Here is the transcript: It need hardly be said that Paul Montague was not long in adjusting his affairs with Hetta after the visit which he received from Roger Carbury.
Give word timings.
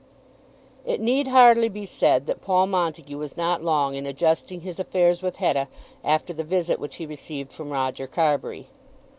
It 0.83 0.99
need 0.99 1.27
hardly 1.27 1.69
be 1.69 1.85
said 1.85 2.25
that 2.25 2.41
Paul 2.41 2.65
Montague 2.65 3.19
was 3.19 3.37
not 3.37 3.61
long 3.63 3.93
in 3.93 4.07
adjusting 4.07 4.61
his 4.61 4.79
affairs 4.79 5.21
with 5.21 5.35
Hetta 5.35 5.67
after 6.03 6.33
the 6.33 6.43
visit 6.43 6.79
which 6.79 6.95
he 6.95 7.05
received 7.05 7.51
from 7.53 7.69
Roger 7.69 8.07
Carbury. 8.07 8.65